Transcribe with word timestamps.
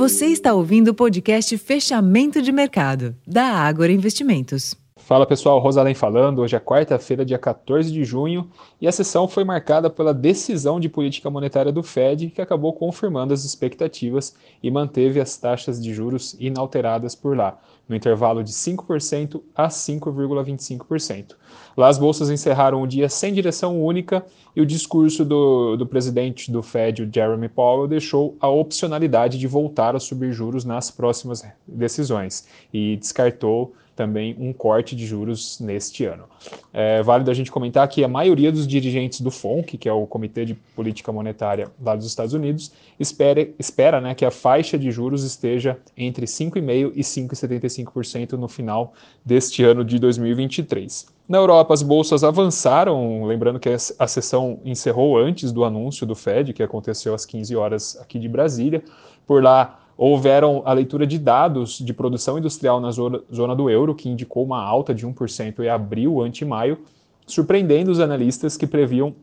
Você 0.00 0.28
está 0.28 0.54
ouvindo 0.54 0.88
o 0.88 0.94
podcast 0.94 1.58
Fechamento 1.58 2.40
de 2.40 2.50
Mercado, 2.50 3.14
da 3.26 3.44
Ágora 3.44 3.92
Investimentos. 3.92 4.74
Fala 5.10 5.26
pessoal, 5.26 5.58
Rosalém 5.58 5.92
falando. 5.92 6.38
Hoje 6.38 6.54
é 6.54 6.60
quarta-feira, 6.60 7.24
dia 7.24 7.36
14 7.36 7.90
de 7.90 8.04
junho, 8.04 8.48
e 8.80 8.86
a 8.86 8.92
sessão 8.92 9.26
foi 9.26 9.42
marcada 9.42 9.90
pela 9.90 10.14
decisão 10.14 10.78
de 10.78 10.88
política 10.88 11.28
monetária 11.28 11.72
do 11.72 11.82
Fed, 11.82 12.30
que 12.30 12.40
acabou 12.40 12.72
confirmando 12.72 13.34
as 13.34 13.44
expectativas 13.44 14.36
e 14.62 14.70
manteve 14.70 15.20
as 15.20 15.36
taxas 15.36 15.82
de 15.82 15.92
juros 15.92 16.36
inalteradas 16.38 17.16
por 17.16 17.36
lá, 17.36 17.58
no 17.88 17.96
intervalo 17.96 18.44
de 18.44 18.52
5% 18.52 19.42
a 19.52 19.66
5,25%. 19.66 21.34
Lá 21.76 21.88
as 21.88 21.98
bolsas 21.98 22.30
encerraram 22.30 22.80
o 22.80 22.86
dia 22.86 23.08
sem 23.08 23.34
direção 23.34 23.84
única 23.84 24.24
e 24.54 24.60
o 24.60 24.66
discurso 24.66 25.24
do, 25.24 25.76
do 25.76 25.86
presidente 25.86 26.52
do 26.52 26.62
Fed, 26.62 27.02
o 27.02 27.10
Jeremy 27.12 27.48
Powell, 27.48 27.88
deixou 27.88 28.36
a 28.38 28.46
opcionalidade 28.46 29.40
de 29.40 29.48
voltar 29.48 29.96
a 29.96 29.98
subir 29.98 30.30
juros 30.30 30.64
nas 30.64 30.88
próximas 30.88 31.44
decisões 31.66 32.46
e 32.72 32.96
descartou 32.96 33.74
também 33.94 34.34
um 34.38 34.52
corte 34.52 34.96
de 34.96 35.06
juros 35.06 35.58
neste 35.60 36.04
ano. 36.04 36.24
É 36.72 37.02
válido 37.02 37.30
a 37.30 37.34
gente 37.34 37.50
comentar 37.50 37.86
que 37.88 38.02
a 38.02 38.08
maioria 38.08 38.50
dos 38.50 38.66
dirigentes 38.66 39.20
do 39.20 39.30
FONC, 39.30 39.76
que 39.76 39.88
é 39.88 39.92
o 39.92 40.06
Comitê 40.06 40.44
de 40.44 40.54
Política 40.54 41.12
Monetária 41.12 41.68
lá 41.82 41.94
dos 41.94 42.06
Estados 42.06 42.32
Unidos, 42.32 42.72
espera, 42.98 43.48
espera 43.58 44.00
né, 44.00 44.14
que 44.14 44.24
a 44.24 44.30
faixa 44.30 44.78
de 44.78 44.90
juros 44.90 45.24
esteja 45.24 45.78
entre 45.96 46.26
5,5% 46.26 46.92
e 46.94 47.00
5,75% 47.00 48.32
no 48.32 48.48
final 48.48 48.94
deste 49.24 49.62
ano 49.64 49.84
de 49.84 49.98
2023. 49.98 51.06
Na 51.28 51.38
Europa, 51.38 51.72
as 51.72 51.82
bolsas 51.82 52.24
avançaram, 52.24 53.24
lembrando 53.24 53.60
que 53.60 53.68
a 53.68 54.06
sessão 54.08 54.58
encerrou 54.64 55.16
antes 55.16 55.52
do 55.52 55.64
anúncio 55.64 56.04
do 56.04 56.16
Fed, 56.16 56.52
que 56.52 56.62
aconteceu 56.62 57.14
às 57.14 57.24
15 57.24 57.54
horas 57.54 57.96
aqui 58.00 58.18
de 58.18 58.28
Brasília. 58.28 58.82
Por 59.26 59.40
lá, 59.40 59.78
houveram 60.02 60.62
a 60.64 60.72
leitura 60.72 61.06
de 61.06 61.18
dados 61.18 61.78
de 61.78 61.92
produção 61.92 62.38
industrial 62.38 62.80
na 62.80 62.90
zona, 62.90 63.54
do 63.54 63.68
euro, 63.68 63.94
que 63.94 64.08
indicou 64.08 64.42
uma 64.42 64.58
alta 64.58 64.94
de 64.94 65.06
1% 65.06 65.60
em 65.60 65.68
abril 65.68 66.22
ante 66.22 66.42
maio, 66.42 66.78
surpreendendo 67.26 67.90
os 67.90 68.00
analistas 68.00 68.56
que 68.56 68.66
previam 68.66 69.14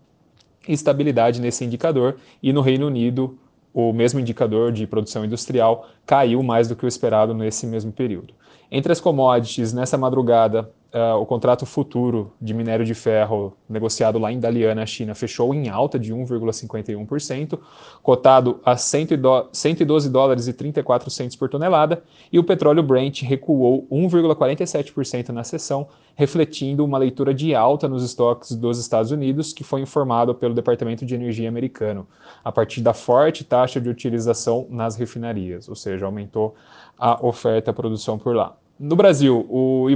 estabilidade 0.67 1.42
nesse 1.42 1.66
indicador, 1.66 2.17
e 2.44 2.53
no 2.53 2.61
Reino 2.61 2.86
Unido 2.86 3.39
o 3.73 3.92
mesmo 3.92 4.20
indicador 4.20 4.72
de 4.72 4.86
produção 4.86 5.25
industrial 5.25 5.88
caiu 6.05 6.44
mais 6.44 6.67
do 6.67 6.75
que 6.75 6.86
o 6.86 6.88
esperado 6.88 7.33
nesse 7.33 7.66
mesmo 7.66 7.92
período. 7.92 8.36
Entre 8.72 8.92
as 8.92 9.02
commodities, 9.02 9.73
nessa 9.73 9.98
madrugada, 9.98 10.70
Uh, 10.98 11.16
o 11.22 11.28
contrato 11.28 11.64
futuro 11.64 12.34
de 12.42 12.56
minério 12.56 12.84
de 12.84 12.95
ferro 12.95 13.56
negociado 13.70 14.17
lá 14.17 14.31
em 14.31 14.40
Dalian, 14.40 14.84
China, 14.88 15.14
fechou 15.14 15.54
em 15.54 15.70
alta 15.70 16.00
de 16.00 16.12
1,51%, 16.12 17.59
cotado 18.02 18.59
a 18.66 18.76
112 18.76 20.09
dólares 20.09 20.48
e 20.48 20.54
34 20.54 21.12
centos 21.12 21.36
por 21.36 21.50
tonelada, 21.50 22.02
e 22.34 22.39
o 22.39 22.44
petróleo 22.44 22.81
Brent 22.81 23.22
recuou 23.22 23.86
1,47% 23.92 25.30
na 25.30 25.44
sessão, 25.44 25.88
refletindo 26.16 26.84
uma 26.84 26.98
leitura 26.98 27.32
de 27.32 27.54
alta 27.54 27.88
nos 27.88 28.04
estoques 28.04 28.56
dos 28.56 28.80
Estados 28.80 29.11
Unidos, 29.11 29.54
que 29.54 29.64
foi 29.64 29.82
informado 29.82 30.34
pelo 30.34 30.56
Departamento 30.56 31.06
de 31.06 31.14
Energia 31.14 31.48
americano, 31.48 32.08
a 32.44 32.52
partir 32.52 32.82
da 32.82 32.94
forte 32.94 33.44
taxa 33.44 33.80
de 33.80 33.88
utilização 33.88 34.66
nas 34.67 34.95
refinarias, 34.95 35.70
ou 35.70 35.76
seja, 35.76 36.08
aumentou 36.08 36.56
a 36.98 37.23
oferta 37.23 37.70
e 37.70 37.72
a 37.72 37.73
produção 37.73 38.17
por 38.17 38.36
lá. 38.36 38.58
No 38.80 38.95
Brasil, 38.95 39.45
o, 39.50 39.88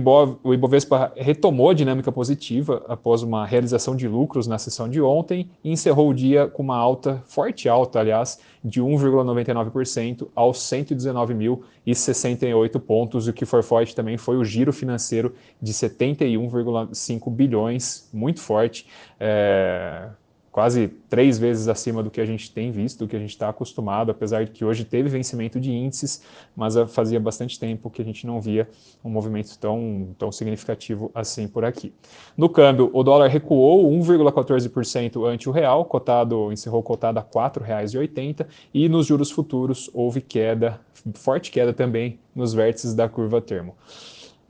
o 0.43 0.53
Ibovespa 0.53 1.13
retomou 1.15 1.69
a 1.69 1.73
dinâmica 1.73 2.11
positiva 2.11 2.83
após 2.87 3.21
uma 3.21 3.45
realização 3.45 3.95
de 3.95 4.07
lucros 4.07 4.47
na 4.47 4.57
sessão 4.57 4.89
de 4.89 4.99
ontem 4.99 5.47
e 5.63 5.71
encerrou 5.71 6.09
o 6.09 6.13
dia 6.13 6.47
com 6.47 6.63
uma 6.63 6.77
alta, 6.77 7.21
forte 7.27 7.69
alta, 7.69 7.99
aliás, 7.99 8.39
de 8.63 8.81
1,99% 8.81 10.29
aos 10.35 10.57
119.068 10.59 12.79
pontos. 12.79 13.27
O 13.27 13.33
que 13.33 13.45
foi 13.45 13.61
forte 13.61 13.93
também 13.93 14.17
foi 14.17 14.37
o 14.37 14.43
giro 14.43 14.73
financeiro 14.73 15.35
de 15.61 15.73
71,5 15.73 17.29
bilhões, 17.29 18.09
muito 18.11 18.41
forte. 18.41 18.87
É 19.19 20.09
quase 20.51 20.89
três 21.09 21.39
vezes 21.39 21.67
acima 21.67 22.03
do 22.03 22.11
que 22.11 22.19
a 22.19 22.25
gente 22.25 22.51
tem 22.51 22.71
visto, 22.71 22.99
do 22.99 23.07
que 23.07 23.15
a 23.15 23.19
gente 23.19 23.29
está 23.29 23.49
acostumado, 23.49 24.11
apesar 24.11 24.43
de 24.43 24.51
que 24.51 24.65
hoje 24.65 24.83
teve 24.83 25.07
vencimento 25.07 25.59
de 25.59 25.71
índices, 25.71 26.21
mas 26.55 26.75
fazia 26.89 27.19
bastante 27.19 27.57
tempo 27.57 27.89
que 27.89 28.01
a 28.01 28.05
gente 28.05 28.27
não 28.27 28.41
via 28.41 28.67
um 29.03 29.09
movimento 29.09 29.57
tão, 29.57 30.09
tão 30.17 30.31
significativo 30.31 31.09
assim 31.15 31.47
por 31.47 31.63
aqui. 31.63 31.93
No 32.35 32.49
câmbio, 32.49 32.89
o 32.93 33.01
dólar 33.01 33.29
recuou 33.29 33.89
1,14% 33.91 35.25
ante 35.25 35.47
o 35.47 35.51
real, 35.51 35.85
cotado, 35.85 36.51
encerrou 36.51 36.83
cotado 36.83 37.17
a 37.17 37.21
R$ 37.21 37.27
4,80, 37.31 38.45
e 38.73 38.89
nos 38.89 39.07
juros 39.07 39.31
futuros 39.31 39.89
houve 39.93 40.19
queda, 40.19 40.81
forte 41.13 41.49
queda 41.49 41.71
também 41.73 42.19
nos 42.35 42.53
vértices 42.53 42.93
da 42.93 43.07
curva 43.07 43.39
termo. 43.39 43.75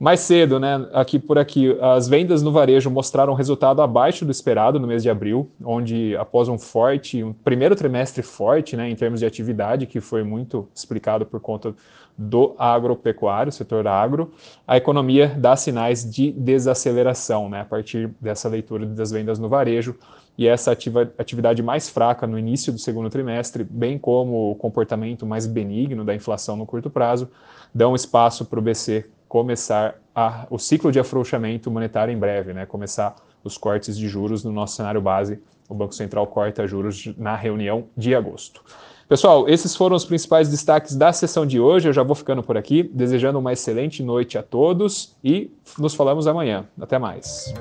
Mais 0.02 0.18
cedo, 0.18 0.58
né, 0.58 0.84
aqui 0.92 1.16
por 1.16 1.38
aqui, 1.38 1.78
as 1.80 2.08
vendas 2.08 2.42
no 2.42 2.50
varejo 2.50 2.90
mostraram 2.90 3.34
resultado 3.34 3.80
abaixo 3.80 4.24
do 4.24 4.32
esperado 4.32 4.80
no 4.80 4.88
mês 4.88 5.00
de 5.00 5.08
abril, 5.08 5.48
onde 5.64 6.16
após 6.16 6.48
um 6.48 6.58
forte, 6.58 7.22
um 7.22 7.32
primeiro 7.32 7.76
trimestre 7.76 8.20
forte, 8.20 8.76
né, 8.76 8.90
em 8.90 8.96
termos 8.96 9.20
de 9.20 9.26
atividade, 9.26 9.86
que 9.86 10.00
foi 10.00 10.24
muito 10.24 10.68
explicado 10.74 11.24
por 11.24 11.38
conta 11.38 11.72
do 12.18 12.52
agropecuário, 12.58 13.52
setor 13.52 13.86
agro, 13.86 14.32
a 14.66 14.76
economia 14.76 15.36
dá 15.38 15.54
sinais 15.54 16.04
de 16.04 16.32
desaceleração, 16.32 17.48
né, 17.48 17.60
a 17.60 17.64
partir 17.64 18.10
dessa 18.20 18.48
leitura 18.48 18.84
das 18.84 19.12
vendas 19.12 19.38
no 19.38 19.48
varejo, 19.48 19.94
e 20.36 20.48
essa 20.48 20.72
ativa, 20.72 21.12
atividade 21.16 21.62
mais 21.62 21.88
fraca 21.88 22.26
no 22.26 22.36
início 22.36 22.72
do 22.72 22.78
segundo 22.80 23.08
trimestre, 23.08 23.62
bem 23.62 24.00
como 24.00 24.50
o 24.50 24.56
comportamento 24.56 25.24
mais 25.24 25.46
benigno 25.46 26.04
da 26.04 26.12
inflação 26.12 26.56
no 26.56 26.66
curto 26.66 26.90
prazo, 26.90 27.30
dão 27.72 27.94
espaço 27.94 28.44
para 28.44 28.58
o 28.58 28.62
BC 28.62 29.06
começar 29.32 29.94
a, 30.14 30.46
o 30.50 30.58
ciclo 30.58 30.92
de 30.92 31.00
afrouxamento 31.00 31.70
monetário 31.70 32.12
em 32.12 32.18
breve, 32.18 32.52
né? 32.52 32.66
começar 32.66 33.16
os 33.42 33.56
cortes 33.56 33.96
de 33.96 34.06
juros 34.06 34.44
no 34.44 34.52
nosso 34.52 34.76
cenário 34.76 35.00
base. 35.00 35.40
O 35.70 35.74
Banco 35.74 35.94
Central 35.94 36.26
corta 36.26 36.66
juros 36.66 37.08
na 37.16 37.34
reunião 37.34 37.84
de 37.96 38.14
agosto. 38.14 38.62
Pessoal, 39.08 39.48
esses 39.48 39.74
foram 39.74 39.96
os 39.96 40.04
principais 40.04 40.50
destaques 40.50 40.94
da 40.94 41.14
sessão 41.14 41.46
de 41.46 41.58
hoje. 41.58 41.88
Eu 41.88 41.94
já 41.94 42.02
vou 42.02 42.14
ficando 42.14 42.42
por 42.42 42.58
aqui, 42.58 42.82
desejando 42.82 43.38
uma 43.38 43.54
excelente 43.54 44.02
noite 44.02 44.36
a 44.36 44.42
todos 44.42 45.16
e 45.24 45.50
nos 45.78 45.94
falamos 45.94 46.26
amanhã. 46.26 46.66
Até 46.78 46.98
mais. 46.98 47.54